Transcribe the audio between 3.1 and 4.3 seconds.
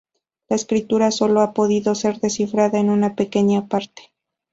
pequeña parte.